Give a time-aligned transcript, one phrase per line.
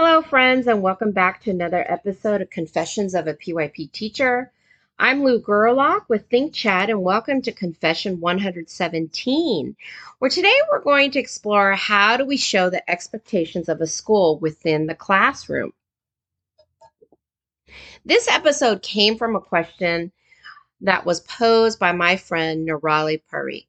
[0.00, 4.52] Hello, friends, and welcome back to another episode of Confessions of a PYP Teacher.
[4.96, 9.76] I'm Lou Gerlach with Think Chat, and welcome to Confession 117,
[10.20, 14.38] where today we're going to explore how do we show the expectations of a school
[14.38, 15.72] within the classroom.
[18.04, 20.12] This episode came from a question
[20.80, 23.66] that was posed by my friend Nirali Parikh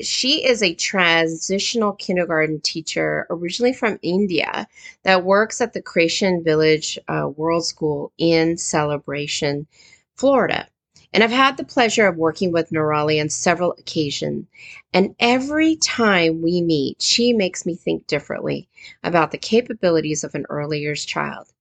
[0.00, 4.66] she is a transitional kindergarten teacher originally from India
[5.02, 9.66] that works at the Creation Village uh, World School in Celebration,
[10.14, 10.68] Florida.
[11.12, 14.46] And I've had the pleasure of working with Nirali on several occasions.
[14.94, 18.68] And every time we meet, she makes me think differently
[19.04, 21.52] about the capabilities of an early years child.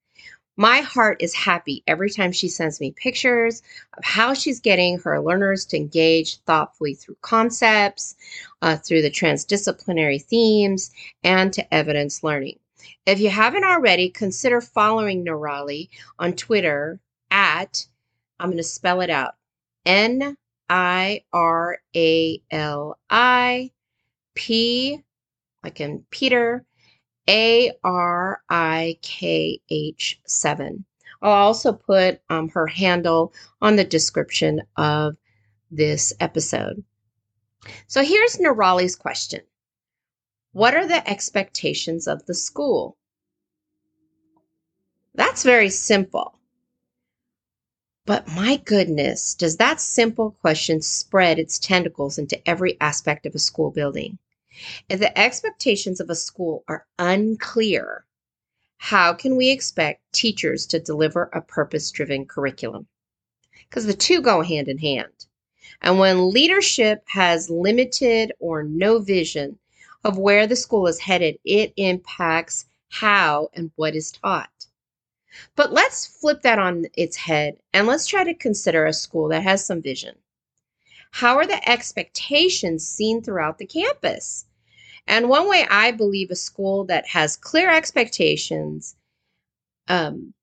[0.58, 3.64] My heart is happy every time she sends me pictures
[3.98, 8.16] of how she's getting her learners to engage thoughtfully through concepts,
[8.62, 10.92] uh, through the transdisciplinary themes,
[11.24, 12.60] and to evidence learning.
[13.06, 17.00] If you haven't already, consider following Nirali on Twitter
[17.30, 17.88] at,
[18.40, 19.36] I'm going to spell it out,
[19.86, 20.36] N
[20.70, 23.72] I R A L I
[24.36, 25.02] P,
[25.64, 26.66] like in Peter,
[27.32, 30.84] a R I K H 7.
[31.22, 35.16] I'll also put um, her handle on the description of
[35.72, 36.84] this episode.
[37.88, 39.42] So here's Nirali's question
[40.52, 42.98] What are the expectations of the school?
[45.16, 46.38] That's very simple.
[48.06, 53.40] But my goodness, does that simple question spread its tentacles into every aspect of a
[53.40, 54.18] school building?
[54.90, 58.06] If the expectations of a school are unclear,
[58.78, 62.88] how can we expect teachers to deliver a purpose driven curriculum?
[63.70, 65.28] Because the two go hand in hand.
[65.82, 69.58] And when leadership has limited or no vision
[70.04, 74.68] of where the school is headed, it impacts how and what is taught.
[75.56, 79.44] But let's flip that on its head and let's try to consider a school that
[79.44, 80.18] has some vision.
[81.12, 84.46] How are the expectations seen throughout the campus?
[85.08, 88.96] And one way I believe a school that has clear expectations,
[89.88, 90.34] um,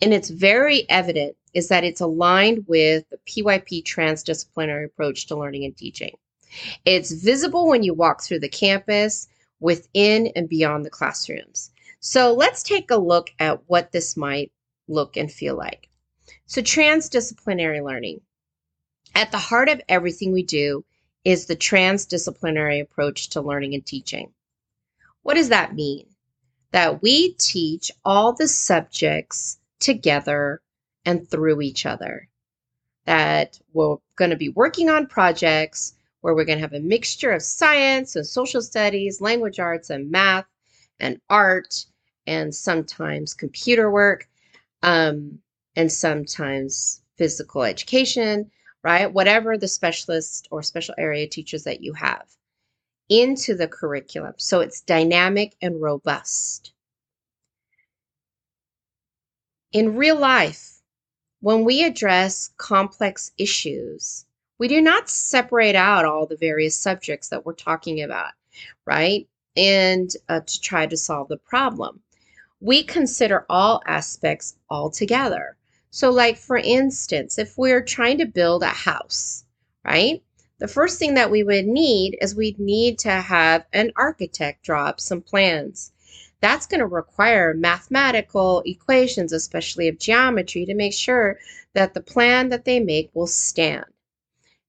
[0.00, 5.64] and it's very evident, is that it's aligned with the PYP transdisciplinary approach to learning
[5.64, 6.16] and teaching.
[6.84, 9.28] It's visible when you walk through the campus,
[9.60, 11.70] within and beyond the classrooms.
[12.00, 14.52] So let's take a look at what this might
[14.88, 15.88] look and feel like.
[16.46, 18.20] So, transdisciplinary learning.
[19.14, 20.84] At the heart of everything we do
[21.24, 24.32] is the transdisciplinary approach to learning and teaching.
[25.22, 26.06] What does that mean?
[26.72, 30.60] That we teach all the subjects together
[31.04, 32.28] and through each other.
[33.06, 37.32] That we're going to be working on projects where we're going to have a mixture
[37.32, 40.46] of science and social studies, language arts and math
[40.98, 41.84] and art,
[42.26, 44.26] and sometimes computer work,
[44.82, 45.38] um,
[45.76, 48.50] and sometimes physical education,
[48.84, 49.12] right?
[49.12, 52.26] Whatever the specialist or special area teachers that you have
[53.08, 54.34] into the curriculum.
[54.36, 56.72] So it's dynamic and robust.
[59.72, 60.80] In real life,
[61.40, 64.26] when we address complex issues,
[64.58, 68.32] we do not separate out all the various subjects that we're talking about,
[68.86, 69.26] right?
[69.56, 72.00] And uh, to try to solve the problem.
[72.60, 75.56] We consider all aspects all together.
[75.96, 79.44] So, like for instance, if we're trying to build a house,
[79.84, 80.24] right?
[80.58, 84.86] The first thing that we would need is we'd need to have an architect draw
[84.86, 85.92] up some plans.
[86.40, 91.38] That's going to require mathematical equations, especially of geometry, to make sure
[91.74, 93.84] that the plan that they make will stand.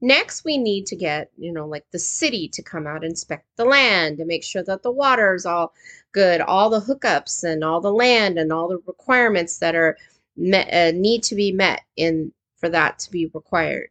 [0.02, 3.47] Next, we need to get, you know, like the city to come out and inspect
[3.56, 5.74] the land to make sure that the water is all
[6.12, 9.97] good, all the hookups and all the land and all the requirements that are
[10.38, 13.90] met, uh, need to be met in for that to be required.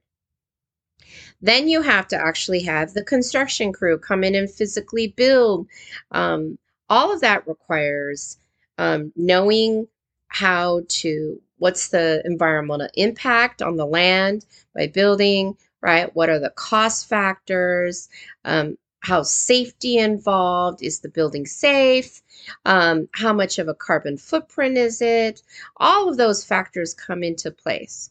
[1.41, 5.69] Then you have to actually have the construction crew come in and physically build.
[6.11, 8.39] Um, all of that requires
[8.79, 9.89] um, knowing
[10.29, 16.51] how to what's the environmental impact on the land by building right what are the
[16.51, 18.09] cost factors
[18.45, 20.83] um, how safety involved?
[20.83, 22.23] Is the building safe?
[22.65, 25.43] Um, how much of a carbon footprint is it?
[25.77, 28.11] All of those factors come into place.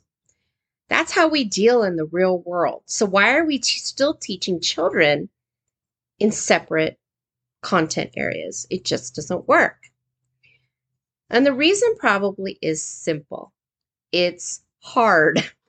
[0.90, 2.84] That's how we deal in the real world.
[2.86, 5.30] So why are we t- still teaching children
[6.19, 7.00] in separate
[7.62, 8.68] content areas?
[8.69, 9.78] It just doesn't work.
[11.31, 13.51] And the reason probably is simple.
[14.12, 15.44] It's hard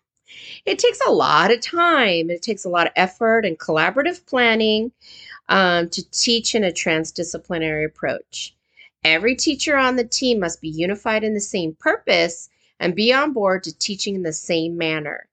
[0.65, 2.31] it takes a lot of time.
[2.31, 4.93] It takes a lot of effort and collaborative planning
[5.49, 8.55] um, to teach in a transdisciplinary approach.
[9.05, 12.49] Every teacher on the team must be unified in the same purpose
[12.81, 15.29] and be on board to teaching in the same manner.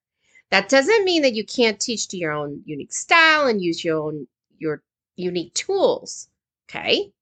[0.49, 4.01] That doesn't mean that you can't teach to your own unique style and use your
[4.01, 4.27] own
[4.59, 4.83] your
[5.15, 6.27] unique tools.
[6.69, 7.13] Okay?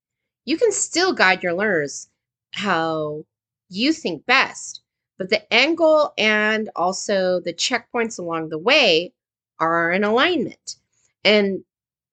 [0.45, 2.10] You can still guide your learners
[2.51, 3.25] how
[3.69, 4.81] you think best,
[5.19, 9.13] but the goal and also the checkpoints along the way
[9.60, 10.77] are in alignment.
[11.25, 11.66] And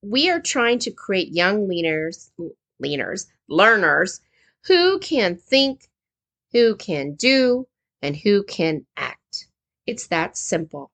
[0.02, 2.30] we are trying to create young leaners,
[2.82, 4.20] leaners, learners
[4.66, 5.88] who can think,
[6.52, 7.68] who can do,
[8.02, 9.46] and who can act.
[9.86, 10.90] It's that simple.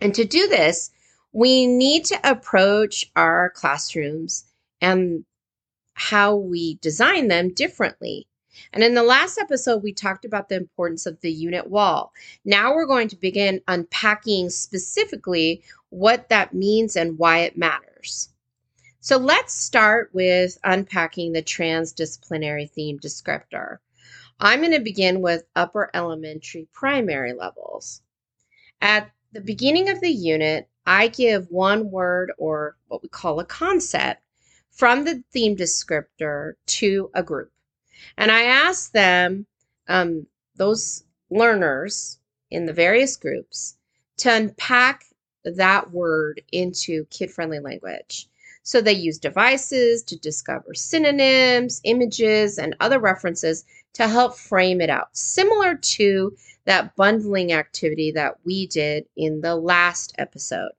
[0.00, 0.90] And to do this,
[1.32, 4.44] we need to approach our classrooms
[4.82, 5.24] and
[5.94, 8.26] how we design them differently.
[8.72, 12.12] And in the last episode, we talked about the importance of the unit wall.
[12.44, 18.28] Now we're going to begin unpacking specifically what that means and why it matters.
[19.00, 23.78] So let's start with unpacking the transdisciplinary theme descriptor.
[24.38, 28.02] I'm going to begin with upper elementary primary levels.
[28.80, 33.44] At the beginning of the unit, I give one word or what we call a
[33.44, 34.22] concept
[34.70, 37.51] from the theme descriptor to a group.
[38.16, 39.46] And I asked them,
[39.88, 40.26] um,
[40.56, 42.18] those learners
[42.50, 43.76] in the various groups,
[44.18, 45.04] to unpack
[45.44, 48.28] that word into kid friendly language.
[48.62, 53.64] So they use devices to discover synonyms, images, and other references
[53.94, 59.56] to help frame it out, similar to that bundling activity that we did in the
[59.56, 60.70] last episode.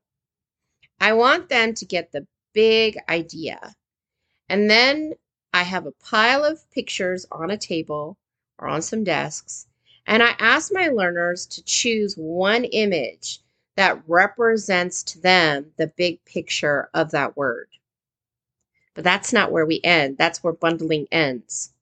[1.01, 3.75] I want them to get the big idea.
[4.47, 5.13] And then
[5.53, 8.17] I have a pile of pictures on a table
[8.57, 9.67] or on some desks,
[10.07, 13.39] and I ask my learners to choose one image
[13.75, 17.69] that represents to them the big picture of that word.
[18.95, 20.17] But that's not where we end.
[20.17, 21.73] That's where bundling ends.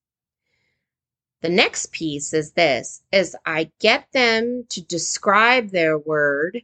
[1.42, 6.62] The next piece is this is I get them to describe their word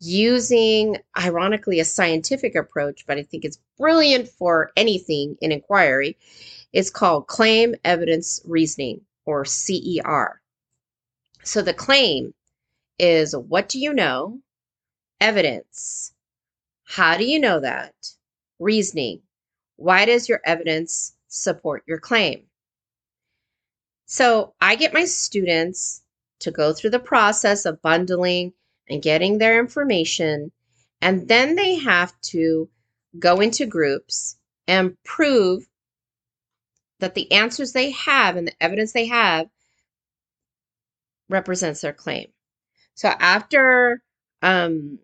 [0.00, 6.16] using ironically a scientific approach, but I think it's brilliant for anything in inquiry.
[6.72, 10.40] It's called claim evidence reasoning or CER.
[11.44, 12.34] So the claim
[12.98, 14.40] is what do you know?
[15.20, 16.12] Evidence.
[16.84, 17.94] How do you know that?
[18.58, 19.20] Reasoning.
[19.76, 22.44] Why does your evidence support your claim?
[24.06, 26.02] So I get my students
[26.40, 28.54] to go through the process of bundling
[28.90, 30.52] and getting their information,
[31.00, 32.68] and then they have to
[33.18, 34.36] go into groups
[34.68, 35.66] and prove
[36.98, 39.48] that the answers they have and the evidence they have
[41.28, 42.26] represents their claim.
[42.94, 44.02] So after
[44.42, 44.98] um,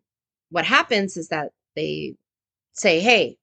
[0.50, 2.17] what happens is that they
[2.73, 3.38] say, hey,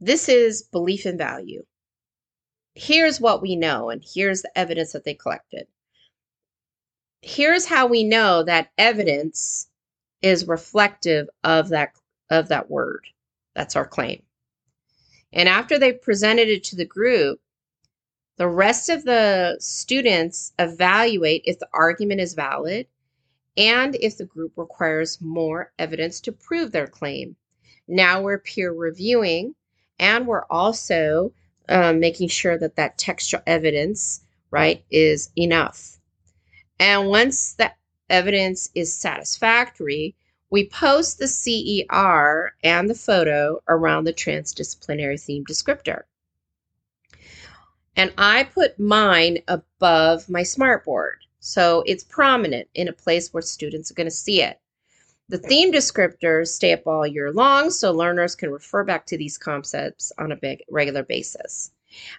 [0.00, 1.64] this is belief in value
[2.74, 5.66] here's what we know, and here's the evidence that they collected.
[7.26, 9.68] Here's how we know that evidence
[10.20, 11.94] is reflective of that
[12.28, 13.06] of that word.
[13.54, 14.22] That's our claim.
[15.32, 17.40] And after they presented it to the group,
[18.36, 22.88] the rest of the students evaluate if the argument is valid
[23.56, 27.36] and if the group requires more evidence to prove their claim.
[27.88, 29.54] Now we're peer reviewing
[29.98, 31.32] and we're also
[31.70, 35.93] um, making sure that that textual evidence, right, is enough.
[36.78, 37.72] And once the
[38.10, 40.14] evidence is satisfactory,
[40.50, 46.02] we post the CER and the photo around the transdisciplinary theme descriptor.
[47.96, 51.18] And I put mine above my smartboard.
[51.40, 54.58] So it's prominent in a place where students are going to see it.
[55.28, 59.38] The theme descriptors stay up all year long, so learners can refer back to these
[59.38, 61.70] concepts on a big, regular basis.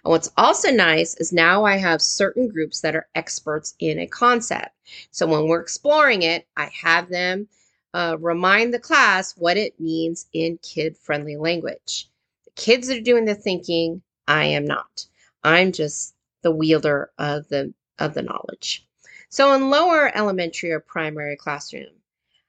[0.04, 4.06] And what's also nice is now I have certain groups that are experts in a
[4.06, 4.74] concept.
[5.10, 7.48] So when we're exploring it, I have them
[7.94, 12.08] uh, remind the class what it means in kid friendly language.
[12.44, 15.06] The kids are doing the thinking, I am not.
[15.42, 18.86] I'm just the wielder of the of the knowledge.
[19.28, 22.02] So in lower elementary or primary classroom,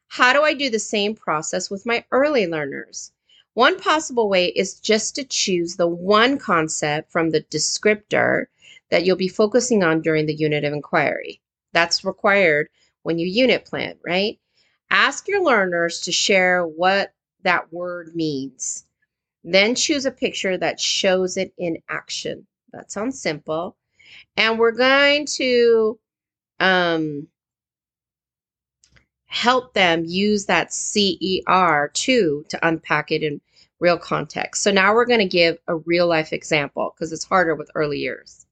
[0.07, 3.12] how do I do the same process with my early learners?
[3.58, 8.46] One possible way is just to choose the one concept from the descriptor
[8.92, 11.42] that you'll be focusing on during the unit of inquiry.
[11.74, 12.70] That's required
[13.02, 14.40] when you unit plan, right?
[14.92, 18.86] Ask your learners to share what that word means.
[19.44, 22.46] Then choose a picture that shows it in action.
[22.74, 23.76] That sounds simple.
[24.36, 26.00] And we're going to
[26.60, 27.28] um,
[29.26, 33.42] help them use that CER too to unpack it in
[33.79, 34.63] real context.
[34.63, 38.00] So now we're going to give a real life example because it's harder with early
[38.00, 38.46] years.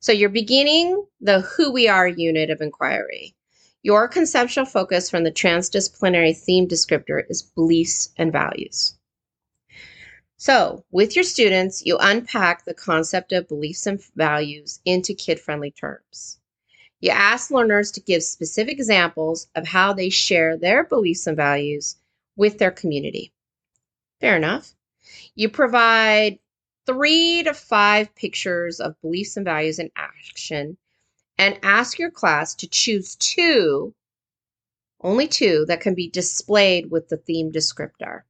[0.00, 3.34] So you're beginning the who we are unit of inquiry.
[3.82, 8.94] Your conceptual focus from the transdisciplinary theme descriptor is beliefs and values.
[10.36, 15.70] So, with your students, you unpack the concept of beliefs and values into kid friendly
[15.70, 16.40] terms.
[17.00, 21.96] You ask learners to give specific examples of how they share their beliefs and values
[22.36, 23.32] with their community.
[24.22, 24.72] Fair enough.
[25.34, 26.38] You provide
[26.86, 30.78] three to five pictures of beliefs and values in action
[31.38, 33.92] and ask your class to choose two,
[35.00, 38.20] only two, that can be displayed with the theme descriptor.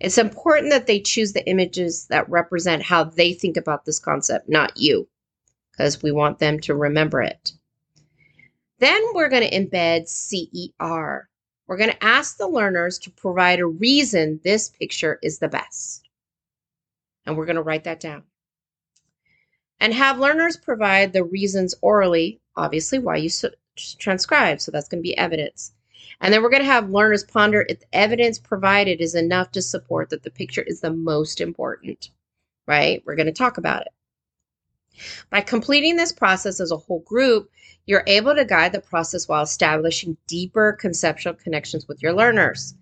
[0.00, 4.48] It's important that they choose the images that represent how they think about this concept,
[4.48, 5.06] not you,
[5.72, 7.52] because we want them to remember it.
[8.78, 11.29] Then we're going to embed CER.
[11.70, 16.08] We're going to ask the learners to provide a reason this picture is the best.
[17.24, 18.24] And we're going to write that down
[19.78, 23.30] and have learners provide the reasons orally, obviously, why you
[24.00, 24.60] transcribe.
[24.60, 25.70] So that's going to be evidence.
[26.20, 29.62] And then we're going to have learners ponder if the evidence provided is enough to
[29.62, 32.10] support that the picture is the most important,
[32.66, 33.00] right?
[33.06, 33.92] We're going to talk about it.
[35.30, 37.50] By completing this process as a whole group,
[37.86, 42.74] you're able to guide the process while establishing deeper conceptual connections with your learners.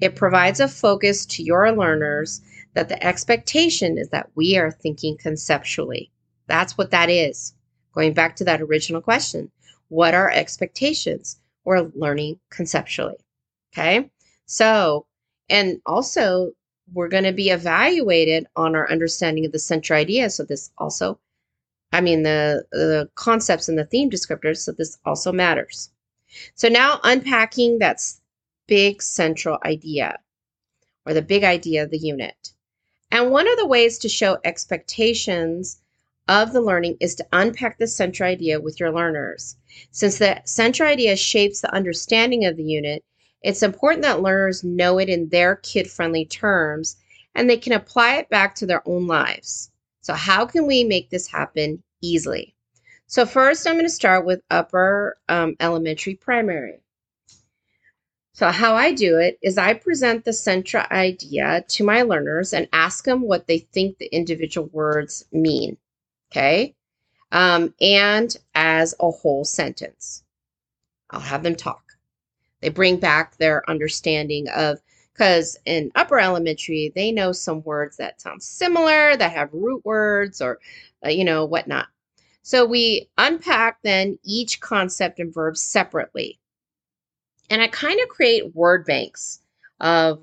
[0.00, 2.40] It provides a focus to your learners
[2.74, 6.10] that the expectation is that we are thinking conceptually.
[6.46, 7.54] That's what that is.
[7.92, 9.50] Going back to that original question
[9.88, 11.40] what are expectations?
[11.64, 13.16] We're learning conceptually.
[13.72, 14.10] Okay.
[14.46, 15.06] So,
[15.48, 16.52] and also,
[16.92, 20.30] we're going to be evaluated on our understanding of the central idea.
[20.30, 21.18] So, this also,
[21.92, 24.58] I mean, the, the concepts and the theme descriptors.
[24.58, 25.90] So, this also matters.
[26.54, 28.00] So, now unpacking that
[28.66, 30.18] big central idea
[31.04, 32.52] or the big idea of the unit.
[33.10, 35.80] And one of the ways to show expectations
[36.28, 39.56] of the learning is to unpack the central idea with your learners.
[39.90, 43.02] Since the central idea shapes the understanding of the unit,
[43.42, 46.96] it's important that learners know it in their kid friendly terms
[47.34, 49.70] and they can apply it back to their own lives.
[50.00, 52.54] So, how can we make this happen easily?
[53.06, 56.80] So, first, I'm going to start with upper um, elementary primary.
[58.32, 62.68] So, how I do it is I present the central idea to my learners and
[62.72, 65.76] ask them what they think the individual words mean.
[66.30, 66.74] Okay.
[67.32, 70.24] Um, and as a whole sentence.
[71.10, 71.82] I'll have them talk.
[72.60, 74.80] They bring back their understanding of,
[75.20, 80.40] because in upper elementary, they know some words that sound similar, that have root words
[80.40, 80.58] or,
[81.04, 81.88] uh, you know, whatnot.
[82.40, 86.38] So we unpack then each concept and verb separately.
[87.50, 89.40] And I kind of create word banks
[89.78, 90.22] of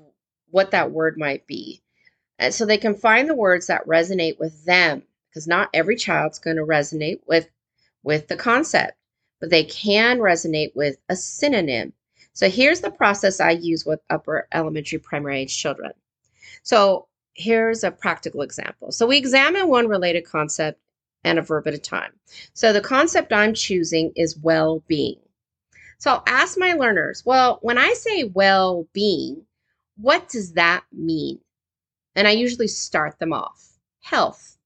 [0.50, 1.80] what that word might be.
[2.40, 6.40] And so they can find the words that resonate with them because not every child's
[6.40, 7.48] going to resonate with
[8.02, 8.98] with the concept,
[9.38, 11.92] but they can resonate with a synonym.
[12.38, 15.90] So here's the process I use with upper elementary primary age children.
[16.62, 18.92] So here's a practical example.
[18.92, 20.80] So we examine one related concept
[21.24, 22.12] and a verb at a time.
[22.52, 25.18] So the concept I'm choosing is well-being.
[25.98, 29.44] So I'll ask my learners, well, when I say well-being,
[29.96, 31.40] what does that mean?
[32.14, 33.80] And I usually start them off.
[33.98, 34.58] Health,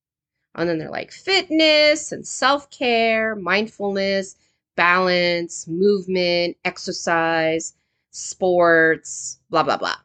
[0.55, 4.37] and then they're like fitness and self care, mindfulness,
[4.77, 7.75] balance, movement, exercise,
[8.11, 9.97] sports, blah, blah, blah.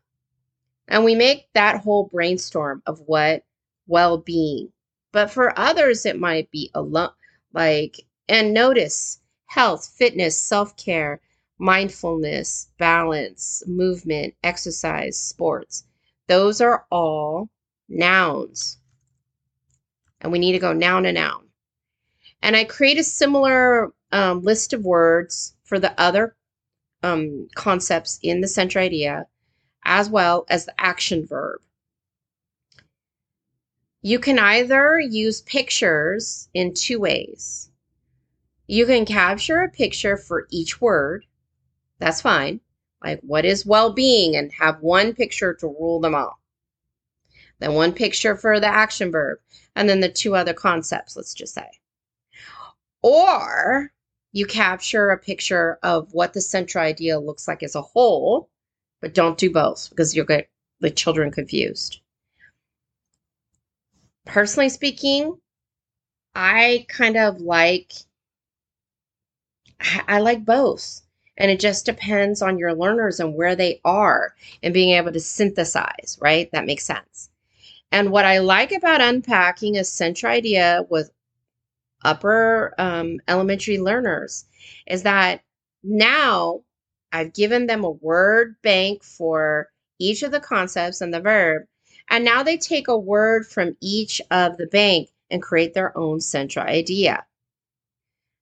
[0.88, 3.44] And we make that whole brainstorm of what
[3.88, 4.72] well being.
[5.12, 7.16] But for others, it might be a lot
[7.54, 11.22] like, and notice health, fitness, self care,
[11.58, 15.86] mindfulness, balance, movement, exercise, sports.
[16.28, 17.50] Those are all
[17.90, 18.78] nouns
[20.22, 21.47] and we need to go noun to noun.
[22.42, 26.36] And I create a similar um, list of words for the other
[27.04, 29.28] um, concepts in the center idea,
[29.84, 31.62] as well as the action verb.
[34.02, 37.70] You can either use pictures in two ways.
[38.68, 41.26] You can capture a picture for each word.
[42.00, 42.62] That's fine.
[43.04, 44.36] Like, what is well being?
[44.36, 46.40] And have one picture to rule them all
[47.60, 49.40] then one picture for the action verb,
[49.76, 51.68] and then the two other concepts, let's just say.
[53.02, 53.92] Or
[54.32, 58.50] you capture a picture of what the central idea looks like as a whole,
[59.02, 60.50] but don't do both because you'll get
[60.80, 62.02] the children confused.
[64.26, 65.40] Personally speaking,
[66.36, 67.94] I kind of like
[70.08, 71.02] I like both.
[71.38, 75.20] And it just depends on your learners and where they are and being able to
[75.20, 76.52] synthesize, right?
[76.52, 77.30] That makes sense.
[77.92, 81.12] And what I like about unpacking a central idea with
[82.04, 84.46] upper um, elementary learners
[84.86, 85.42] is that
[85.84, 86.62] now
[87.12, 91.64] I've given them a word bank for each of the concepts and the verb.
[92.10, 96.22] And now they take a word from each of the bank and create their own
[96.22, 97.26] central idea.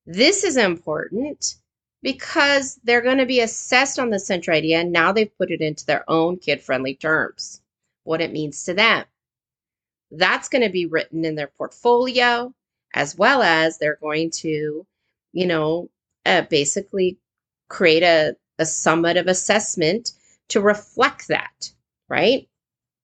[0.05, 1.55] This is important
[2.03, 5.61] because they're going to be assessed on the central idea and now they've put it
[5.61, 7.61] into their own kid friendly terms,
[8.03, 9.05] what it means to them.
[10.11, 12.53] That's going to be written in their portfolio
[12.95, 14.87] as well as they're going to,
[15.33, 15.89] you know,
[16.25, 17.19] uh, basically
[17.67, 20.13] create a, a summative assessment
[20.47, 21.71] to reflect that,
[22.07, 22.47] right?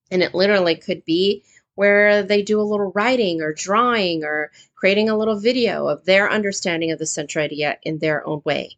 [0.09, 1.43] And it literally could be
[1.75, 6.31] where they do a little writing or drawing or creating a little video of their
[6.31, 8.77] understanding of the central idea in their own way.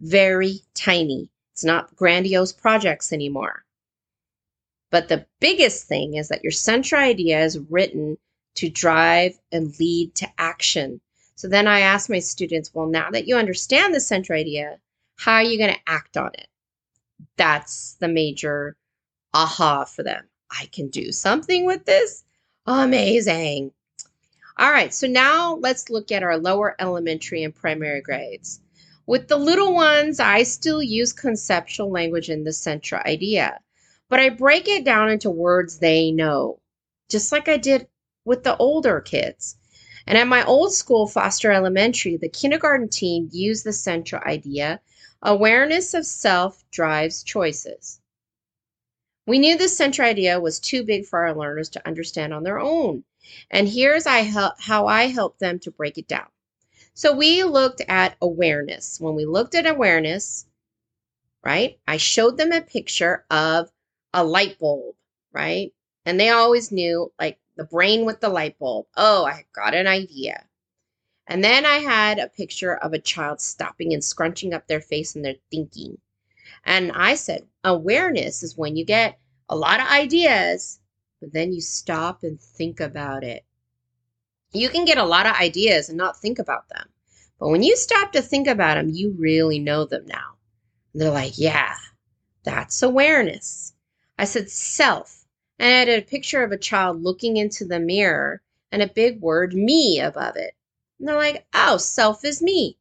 [0.00, 1.28] Very tiny.
[1.52, 3.64] It's not grandiose projects anymore.
[4.90, 8.18] But the biggest thing is that your central idea is written
[8.56, 11.00] to drive and lead to action.
[11.34, 14.78] So then I ask my students, well, now that you understand the central idea,
[15.16, 16.48] how are you going to act on it?
[17.36, 18.76] That's the major
[19.34, 20.24] aha for them.
[20.50, 22.24] I can do something with this.
[22.66, 23.72] Amazing.
[24.58, 28.60] All right, so now let's look at our lower elementary and primary grades.
[29.06, 33.60] With the little ones, I still use conceptual language in the central idea,
[34.08, 36.60] but I break it down into words they know,
[37.10, 37.86] just like I did
[38.26, 39.56] with the older kids.
[40.06, 44.80] And at my old school, Foster Elementary, the kindergarten team used the central idea
[45.22, 48.00] awareness of self drives choices.
[49.26, 52.60] We knew this central idea was too big for our learners to understand on their
[52.60, 53.04] own.
[53.50, 54.22] And here's I
[54.58, 56.28] how I help them to break it down.
[56.94, 59.00] So we looked at awareness.
[59.00, 60.46] When we looked at awareness,
[61.44, 63.70] right, I showed them a picture of
[64.14, 64.94] a light bulb,
[65.32, 65.72] right?
[66.04, 68.86] And they always knew, like, the brain with the light bulb.
[68.96, 70.44] Oh, I got an idea.
[71.26, 75.16] And then I had a picture of a child stopping and scrunching up their face
[75.16, 75.98] and they're thinking.
[76.64, 80.80] And I said, awareness is when you get a lot of ideas,
[81.20, 83.44] but then you stop and think about it.
[84.52, 86.88] You can get a lot of ideas and not think about them.
[87.38, 90.36] But when you stop to think about them, you really know them now.
[90.92, 91.74] And they're like, yeah,
[92.44, 93.74] that's awareness.
[94.18, 95.15] I said self.
[95.58, 99.20] And I had a picture of a child looking into the mirror and a big
[99.20, 100.54] word, me, above it.
[100.98, 102.76] And they're like, oh, self is me.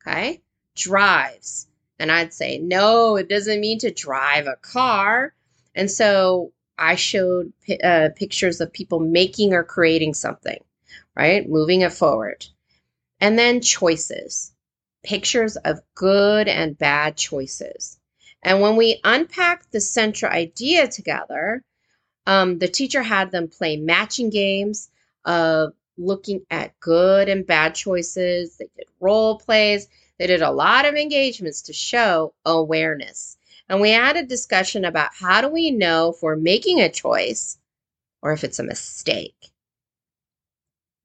[0.00, 0.42] Okay.
[0.74, 1.66] Drives.
[1.98, 5.34] And I'd say, no, it doesn't mean to drive a car.
[5.74, 7.52] And so I showed
[7.84, 10.58] uh, pictures of people making or creating something,
[11.14, 11.48] right?
[11.48, 12.46] Moving it forward.
[13.20, 14.52] And then choices,
[15.02, 17.98] pictures of good and bad choices.
[18.42, 21.62] And when we unpack the central idea together,
[22.26, 24.90] um, the teacher had them play matching games
[25.24, 28.56] of looking at good and bad choices.
[28.56, 29.88] They did role plays.
[30.18, 33.36] They did a lot of engagements to show awareness.
[33.68, 37.58] And we had a discussion about how do we know if we're making a choice
[38.22, 39.50] or if it's a mistake.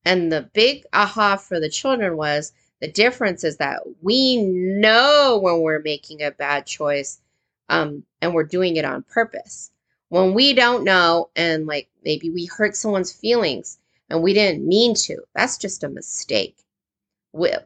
[0.03, 5.61] And the big aha for the children was the difference is that we know when
[5.61, 7.21] we're making a bad choice
[7.69, 9.71] um, and we're doing it on purpose.
[10.15, 14.95] When we don't know and like maybe we hurt someone's feelings and we didn't mean
[14.95, 16.55] to, that's just a mistake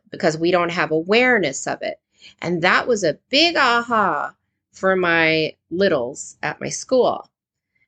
[0.10, 2.00] because we don't have awareness of it.
[2.42, 4.34] And that was a big aha
[4.72, 7.30] for my littles at my school.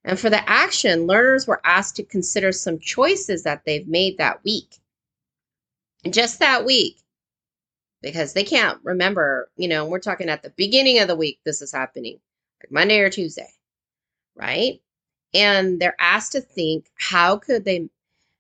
[0.04, 4.44] And for the action, learners were asked to consider some choices that they've made that
[4.44, 4.76] week.
[6.08, 6.98] Just that week.
[8.04, 11.64] Because they can't remember, you know, we're talking at the beginning of the week this
[11.64, 12.20] is happening,
[12.62, 13.50] like Monday or Tuesday,
[14.42, 14.82] right?
[15.34, 17.90] And they're asked to think how could they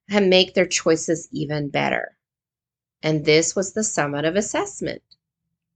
[0.09, 2.17] make their choices even better?
[3.03, 5.01] And this was the summit of assessment.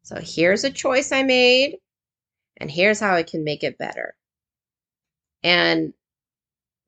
[0.04, 1.78] So here's a choice I made,
[2.58, 4.16] and here's how I can make it better.
[5.44, 5.94] And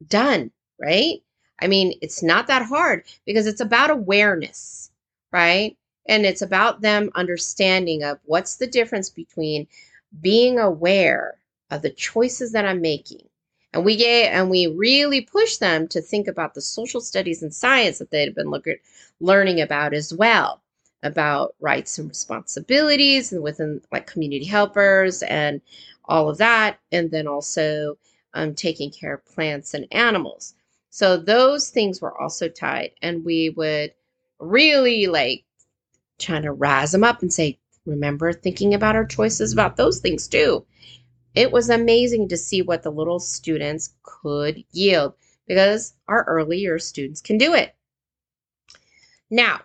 [0.07, 1.23] done, right?
[1.59, 4.91] I mean, it's not that hard because it's about awareness,
[5.31, 5.75] right?
[6.07, 9.67] And it's about them understanding of what's the difference between
[10.21, 11.36] being aware
[11.71, 13.27] of the choices that I'm making
[13.73, 17.53] and we get and we really push them to think about the social studies and
[17.53, 18.77] science that they've been looking
[19.19, 20.61] learning about as well
[21.03, 25.61] about rights and responsibilities and within like community helpers and
[26.05, 27.97] all of that and then also
[28.33, 30.55] um, taking care of plants and animals
[30.89, 33.93] so those things were also tied and we would
[34.39, 35.43] really like
[36.19, 40.27] trying to rise them up and say remember thinking about our choices about those things
[40.27, 40.65] too.
[41.37, 45.13] It was amazing to see what the little students could yield
[45.45, 47.75] because our earlier students can do it.
[49.29, 49.61] Now,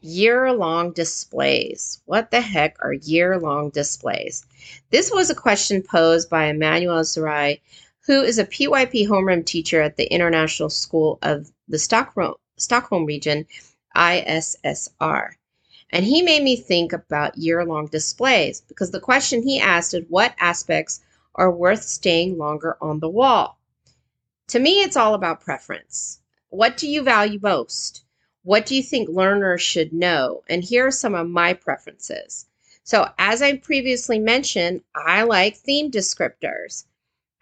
[0.00, 2.02] year long displays.
[2.04, 4.44] What the heck are year long displays?
[4.90, 7.60] This was a question posed by Emmanouil Zerai,
[8.04, 13.46] who is a PYP homeroom teacher at the International School of the Stockholm, Stockholm region,
[13.96, 15.37] ISSR.
[15.90, 20.04] And he made me think about year long displays because the question he asked is
[20.08, 21.00] what aspects
[21.34, 23.58] are worth staying longer on the wall?
[24.48, 26.20] To me, it's all about preference.
[26.50, 28.04] What do you value most?
[28.42, 30.42] What do you think learners should know?
[30.48, 32.46] And here are some of my preferences.
[32.82, 36.84] So, as I previously mentioned, I like theme descriptors.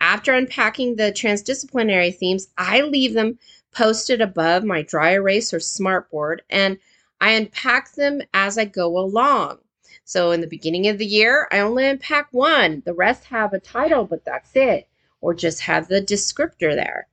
[0.00, 3.38] After unpacking the transdisciplinary themes, I leave them
[3.72, 6.78] posted above my dry erase or smartboard and
[7.20, 9.58] I unpack them as I go along.
[10.04, 12.82] So in the beginning of the year, I only unpack one.
[12.84, 14.86] The rest have a title, but that's it,
[15.20, 17.08] or just have the descriptor there.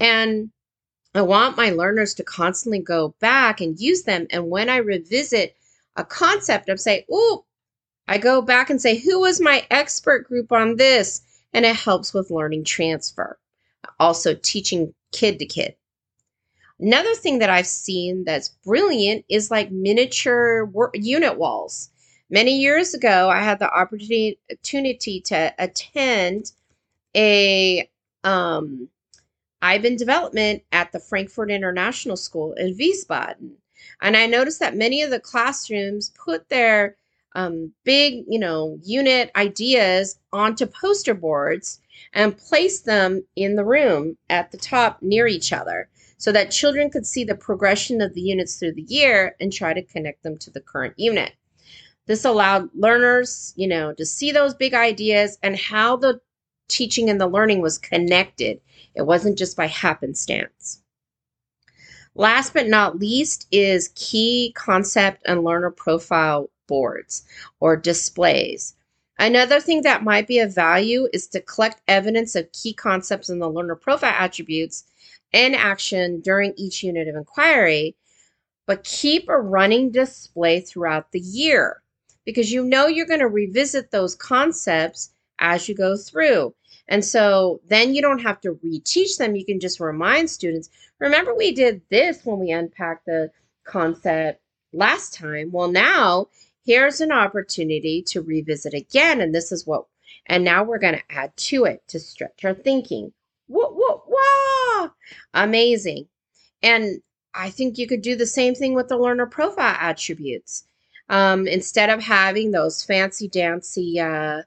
[0.00, 0.50] And
[1.14, 4.26] I want my learners to constantly go back and use them.
[4.30, 5.56] And when I revisit
[5.96, 7.44] a concept, I'm saying, "Ooh,"
[8.08, 12.12] I go back and say, "Who was my expert group on this?" And it helps
[12.12, 13.38] with learning transfer.
[14.00, 15.76] Also, teaching kid to kid.
[16.80, 21.90] Another thing that I've seen that's brilliant is like miniature unit walls.
[22.30, 26.52] Many years ago, I had the opportunity to attend
[27.14, 27.88] a
[28.24, 28.88] um,
[29.62, 33.52] IBIN development at the Frankfurt International School in Wiesbaden.
[34.02, 36.96] And I noticed that many of the classrooms put their
[37.36, 41.80] um, big, you know, unit ideas onto poster boards
[42.12, 45.88] and placed them in the room at the top near each other
[46.24, 49.74] so that children could see the progression of the units through the year and try
[49.74, 51.34] to connect them to the current unit.
[52.06, 56.22] This allowed learners, you know, to see those big ideas and how the
[56.66, 58.58] teaching and the learning was connected.
[58.94, 60.80] It wasn't just by happenstance.
[62.14, 67.22] Last but not least is key concept and learner profile boards
[67.60, 68.74] or displays.
[69.18, 73.42] Another thing that might be of value is to collect evidence of key concepts and
[73.42, 74.84] the learner profile attributes
[75.34, 77.96] in action during each unit of inquiry,
[78.66, 81.82] but keep a running display throughout the year
[82.24, 86.54] because you know you're going to revisit those concepts as you go through.
[86.86, 89.34] And so then you don't have to reteach them.
[89.34, 90.70] You can just remind students
[91.00, 93.30] remember, we did this when we unpacked the
[93.64, 94.40] concept
[94.72, 95.50] last time.
[95.50, 96.28] Well, now
[96.64, 99.20] here's an opportunity to revisit again.
[99.20, 99.86] And this is what,
[100.26, 103.12] and now we're going to add to it to stretch our thinking.
[103.48, 104.03] Whoa, whoa,
[105.34, 106.08] Amazing.
[106.62, 107.00] And
[107.34, 110.64] I think you could do the same thing with the learner profile attributes.
[111.08, 114.42] Um, instead of having those fancy dancy, uh,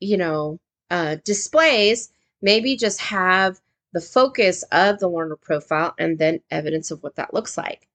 [0.00, 0.58] you know,
[0.90, 2.10] uh, displays,
[2.42, 3.60] maybe just have
[3.92, 7.86] the focus of the learner profile and then evidence of what that looks like.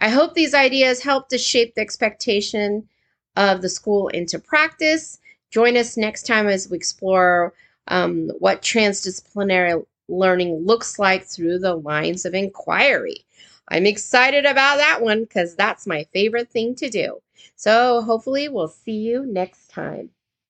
[0.00, 2.88] I hope these ideas help to shape the expectation
[3.36, 5.18] of the school into practice.
[5.50, 7.54] Join us next time as we explore
[7.88, 13.24] um, what transdisciplinary learning looks like through the lines of inquiry.
[13.68, 17.20] I'm excited about that one because that's my favorite thing to do.
[17.56, 20.10] So, hopefully, we'll see you next time.